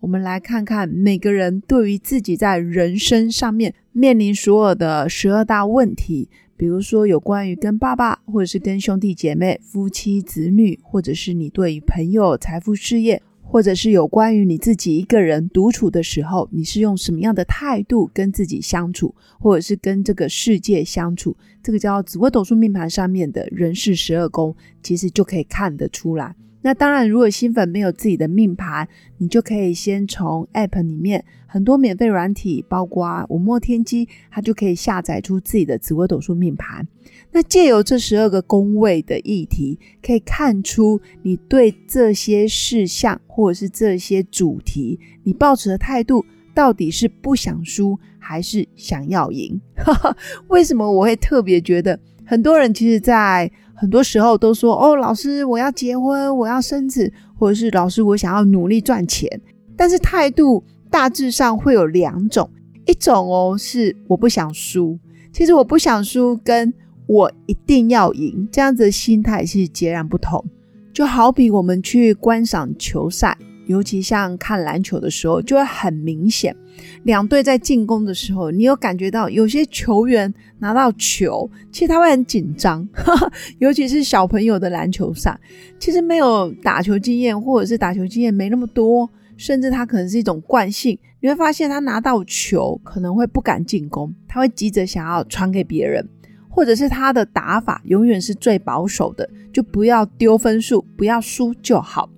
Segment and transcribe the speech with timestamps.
[0.00, 21.36] 我们来看看每个人对于自己在人生上面面临所有的十二大问题，比如说有关于跟爸爸，或者是跟兄弟姐妹、夫妻、子女，或者是你对于朋友、财富、事业，或者是有关于你自己一个人独处的时候，你是用什么样的态度跟自己相处，或者是跟这个世界相处？
[21.60, 26.36] 这个叫紫微斗数命盘上面的人事十二宫，其实就可以看得出来。
[26.60, 36.86] 那当然，如果新粉没有自己的命盘，你就可以先从 App 里面很多免费软体，包括五墨天机，它就可以下载出自己的紫微斗数命盘。
[37.30, 46.24] 那借由这十二个宫位的议题，可以看出你对这些事项或者是这些主题，你抱持的态度
[46.54, 49.60] 到底是不想输还是想要赢？
[50.48, 59.40] 为什么我会特别觉得很多人其实，在很多时候都说哦，老师，我要结婚，我要生子，或者是老师，我想要努力赚钱。
[59.76, 62.50] 但是态度大致上会有两种，
[62.86, 64.98] 一种哦是我不想输，
[65.32, 66.74] 其实我不想输，跟
[67.06, 70.44] 我一定要赢，这样子的心态是截然不同。
[70.92, 73.38] 就好比我们去观赏球赛。
[73.68, 76.56] 尤其像看篮球的时候，就会很明显，
[77.04, 82.88] 两队在进攻的时候，你有感觉到有些球员拿到球，其实他会很紧张，
[83.60, 85.38] 尤其是小朋友的篮球赛，
[85.78, 96.08] 其实没有打球经验，或者是打球经验没那么多，甚至他可能是一种惯性，你会发现他拿到球可能会不敢进攻，他会急着想要传给别人，
[96.48, 102.08] 或者是他的打法永远是最保守的，就不要丢分数，不要输就好。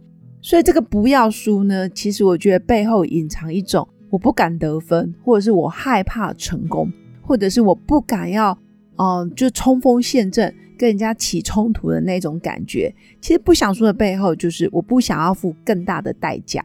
[0.43, 6.91] 所以这个不要输呢，其实我觉得背后隐藏一种我不敢得分，或者是我害怕成功，
[7.21, 8.57] 或者是我不敢要，
[8.97, 12.93] 嗯，就冲锋陷阵跟人家起冲突的那种感觉。
[13.21, 16.65] 其实不想输的背后，就是我不想要付更大的代价。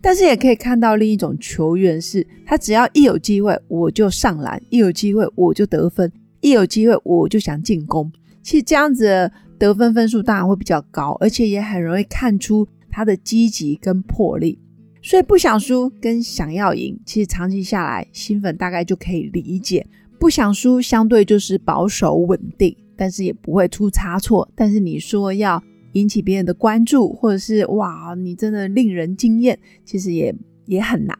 [0.00, 6.12] 但是也可以看到另一种球员是，他只要一有机会我就上篮，一有机会我就得分，
[6.42, 8.12] 一有机会我就想进攻。
[8.42, 9.28] 其实这样子
[9.58, 12.68] 得分分数当然会比较高，而且也很容易看出。
[12.96, 14.58] 他的积极跟魄力，
[15.02, 19.86] 所以不想输跟想要赢，其实长期下来，新粉大概就可以理解。
[20.18, 24.50] 不想输相对就是保守稳定，但是也不会出差错。
[24.54, 25.62] 但是你说要
[25.92, 30.34] 引起别人的关注，或者是哇，你真的令人惊艳，其实也
[30.64, 31.14] 也很难。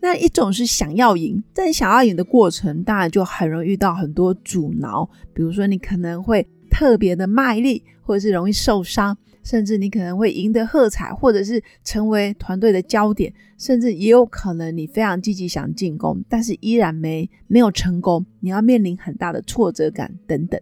[0.00, 9.18] 那一种是想要赢，但想要赢的过程，当然就很容易遇到很多阻挠，比如说你可能会特别的卖力，或者是容易受伤。
[9.46, 20.60] 甚至你可能会赢得喝彩，或者是成为团队的焦点，甚至也有可能你非常积极想进攻，但是依然没没有成功，你要面临很大的挫折感等等。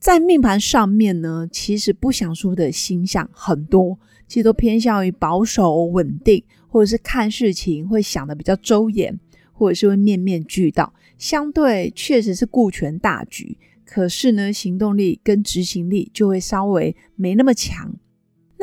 [0.00, 3.96] 在命盘上面呢，其实不想输的星象很多，
[4.26, 9.16] 其实都偏向于保守稳定，或者是看事情会想的比较周延，
[9.52, 13.56] 或者是会面面俱到，相对确实是顾全大局，
[13.86, 17.94] 可是呢，行动力跟执行力就会稍微没那么强。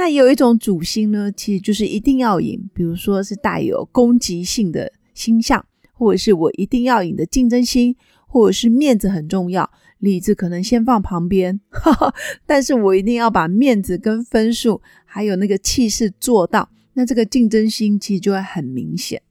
[0.01, 5.63] 那有一种主星呢，其实就是一定要赢，比如说是带有攻击性的星象，
[5.93, 7.95] 或者是我一定要赢的竞争心，
[8.25, 9.69] 或者是面子很重要，
[9.99, 11.61] 理智可能先放旁边，
[12.47, 19.21] 但是我一定要把面子跟分数还有那个气势做到，那这个竞争心其实就会很明显。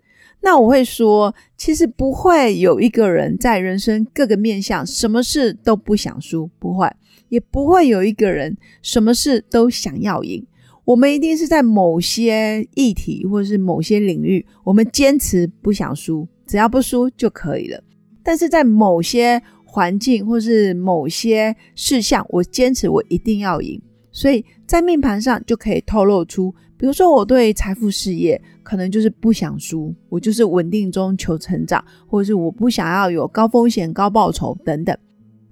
[0.40, 6.88] 那我会说，其实不会有一个人在人生各个面向什么事都不想输，不会，
[7.28, 10.46] 也不会有一个人什么事都想要赢。
[10.90, 17.80] 我们一定是在某些议题或者是某些领域，我们坚持不想输，只要不输就可以了。
[18.24, 23.80] 但是在某些环境或是某些事项，我坚持我一定要赢。
[24.10, 34.98] 所以在命盘上就可以透露出，比如说我对财富事业可能就是不想输，我就是稳定中求成长，或者是我不想要有高风险高报酬等等。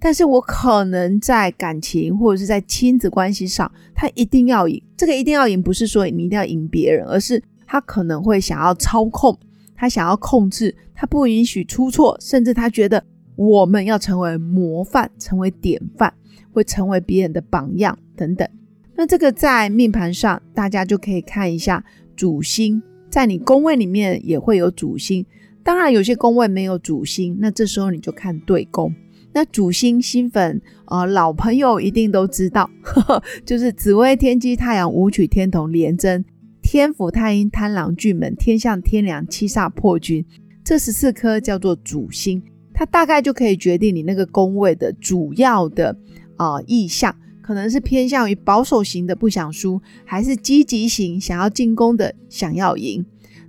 [0.01, 4.81] 但是我可能在感情或者是在亲子关系上，他一定要赢。
[4.97, 9.37] 这个一定要赢，不是说你一定要赢别人，而是他可能会想要操控，
[9.75, 13.03] 他想要控制，他不允许出错，甚至他觉得
[13.35, 16.15] 我们要成为模范，成为典范，
[16.53, 18.49] 会成为别人的榜样等等。
[18.95, 21.85] 那这个在命盘上，大家就可以看一下
[22.17, 25.27] 主星在你宫位里面也会有主星。
[25.63, 28.95] 当然，有些宫位没有主星，那这时候你就看对宫。
[29.33, 36.25] 那主星新粉呃，老朋友一定都知道，呵 呵就是紫微天机太阳武曲天同廉贞
[36.63, 40.25] 天府太阴贪狼巨门天象天梁七煞破军，
[40.65, 42.43] 这十四颗叫做主星，
[42.75, 45.97] 它大概就可以决定你那个宫位的主要的
[46.37, 53.05] 啊意向，可能是偏向于保守型的不想输，还是积极型想要进攻的想要赢。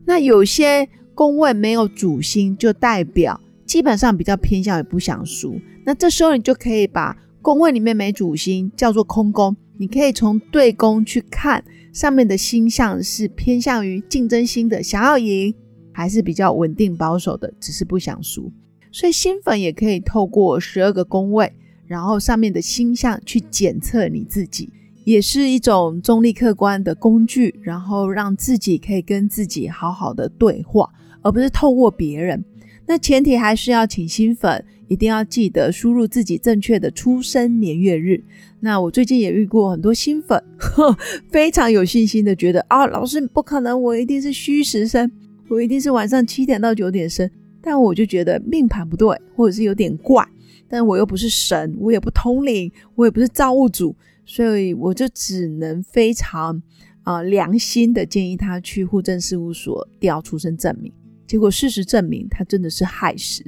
[0.05, 5.61] 那有些宫位没有主星，就代表基本上比较偏向于不想输。
[5.85, 11.63] 那这时候你就可以把宫位里面没主星叫做空宫，你可以从对宫去看
[11.93, 15.53] 上面的星象是偏向于竞争心的，想要赢，
[15.93, 18.51] 还是比较稳定保守的，只是不想输。
[18.91, 21.53] 所以新粉也可以透过十二个宫位，
[21.85, 24.73] 然后上面的星象去检测你自己，
[25.03, 30.89] 也是一种中立客观的工具，然后让自己可以跟自己好好的对话。
[31.21, 32.41] 而不是透过别人，
[32.89, 38.23] 那前提还是要请新粉一定要记得输入自己正确的出生年月日。
[38.61, 40.97] 那我最近也遇过很多新粉，呵
[41.29, 45.11] 非常有信心的觉得啊，老师不可能，我一定是虚时生，
[45.49, 47.29] 我一定是晚上七点到九点生。
[47.61, 50.27] 但我就觉得命盘不对，或者是有点怪。
[50.67, 53.95] 但我又不是神，我也不通灵，我也不是造物主，
[54.25, 56.59] 所以我就只能非常
[57.03, 60.91] 啊良心的建议他去户政事务所调出生证明。
[61.29, 63.43] 结果事实证明，他真的是害死。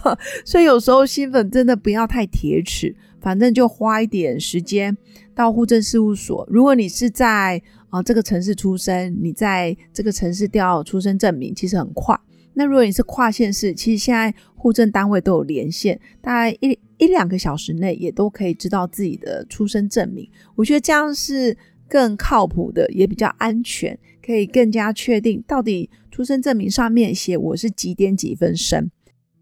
[0.42, 4.96] 所以有时候新粉真的不要太铁齿，反正就花一点时间
[5.34, 6.48] 到户政事务所。
[6.50, 12.18] 如果你是在啊这个城市出生，你在这个城市调出生证明，其实很快。
[12.54, 20.26] 那如果你是跨县市，其实现在户政单位都有连线，大概一一两个小时内也都可以知道自己的出生证明。
[20.54, 21.54] 我觉得这样是
[21.88, 25.90] 更靠谱的，也比较安全，可以更加确定到底。
[26.08, 28.90] 出生证明上面写我是几点几分生。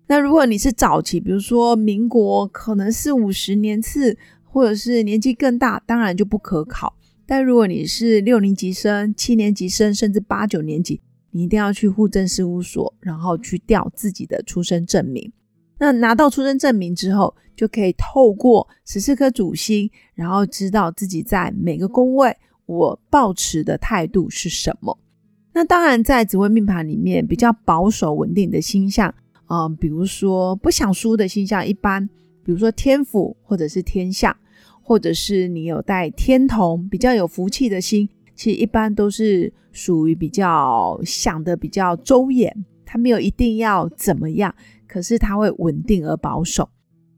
[0.09, 6.97] 那如果你是早期，比如说民国，可能四五十年次，或者是年纪更大，当然就不可考。
[7.27, 11.01] 但如果你是六年级生、七年级生，甚至八九年级，
[11.31, 15.33] 你一定要去户政事务所，然后去调自己的出生证明。
[15.85, 22.35] 那拿到出生证明之后，就可以透过十四颗主星，然后知道自己在每个宫位，
[22.65, 24.99] 我抱持的态度是什么。
[25.53, 29.15] 那当然，在紫微命盘里面比较保守稳定的星象，
[29.51, 32.09] 嗯，比如说不想输的星象，一般，
[32.43, 34.35] 比如说天府或者是天象，
[34.83, 44.53] 或者是你有带天同，比较有福气的星，其实一般都是属于比较想的比较周延，他没有一定要怎么样，
[44.95, 46.69] 可是它会稳定而保守。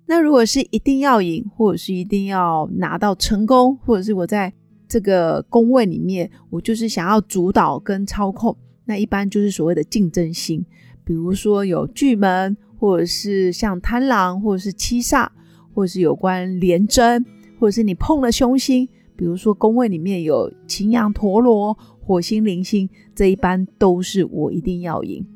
[0.07, 4.51] 那如果是一定要赢，或者是一定要拿到成功，或者是我在。
[4.89, 10.65] 这个宫位里面，我就是想要主导跟操控，那一般就是所谓的竞争心，
[11.05, 15.27] 比如说有巨门，或者是像贪狼，或者是七煞，
[15.75, 17.27] 或者是有关廉贞，
[17.59, 25.27] 或者是你碰了凶星，比如说宫位里面有擎羊陀螺、火星、铃星，这一般都是我一定要赢。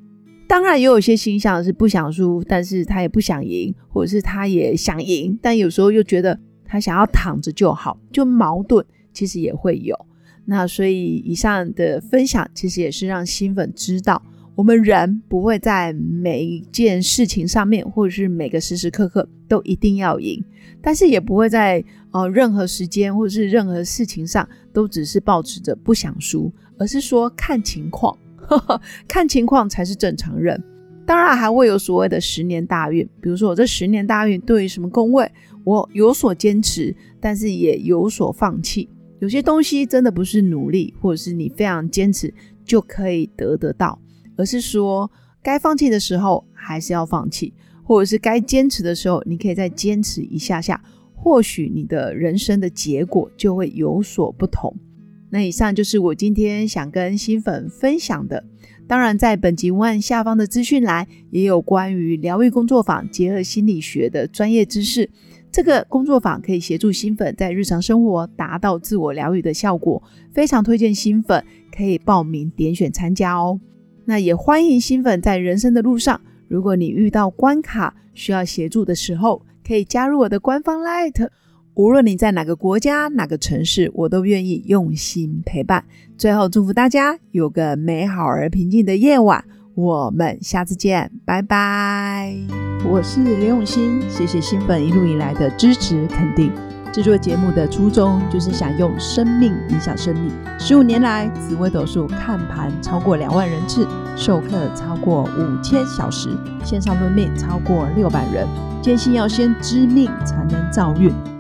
[0.51, 8.85] 当然也有些形象是不想输，但是他也不想赢，或者是他也想赢，但有时候又觉得他想要躺着就好，就矛盾。
[9.13, 9.97] 其实也会有，
[10.47, 14.21] 那所以以上的分享其实也是让新粉知道，
[14.57, 20.45] 我们人不会在每一件事情上面，或者是每个时时刻刻都一定要赢，
[20.83, 28.19] 但是也不会在呃任何时间或者是任何事情上都只是保持着不想输，而是说看情况，
[29.07, 30.63] 看情况才是正常人。
[31.07, 35.29] 当然还会有所谓的十年大运，比如说我这十年大运对于什么宫位，
[35.65, 38.89] 我有所坚持，但是也有所放弃。
[39.19, 42.33] 有些东西真的不是努力，或者是你非常坚持
[42.65, 43.99] 就可以得得到，
[44.37, 45.11] 而是说
[45.43, 47.53] 该放弃的时候还是要放弃，
[47.83, 50.81] 或者是该坚持的时候，你可以再坚持一下下，
[51.15, 54.73] 或许你的人生的结果就会有所不同。
[55.31, 58.45] 那以上就是我今天想跟新粉分享的。
[58.87, 65.09] 当然，在本集文案下方的资讯栏也有关于疗愈工作坊结合心理学的专业知识。
[65.53, 73.61] 这个工作坊可以协助新粉在日常生活达到自我疗愈的效果，非常推荐新粉可以报名点选参加哦。
[74.05, 81.29] 那也欢迎新粉在人生的路上，如果你遇到关卡需要协助的时候，可以加入我的官方 Light。
[81.81, 85.83] 无论你在哪个国家、哪个城市，我都愿意用心陪伴。
[86.19, 89.43] 最后，祝福大家有个美好而平静的夜晚。
[89.75, 92.37] 我们下次见，拜拜。
[92.87, 96.53] 我是刘永新，谢谢新粉一路以来的支持肯定。
[96.93, 100.31] 制作节目的初衷就是想用生命影响生命。
[100.59, 106.29] 十五年来，紫微斗数看盘超过两万人次，授课超过五千小时，
[106.63, 108.47] 线上论命超过六百人。
[108.83, 111.11] 坚信要先知命才能造运，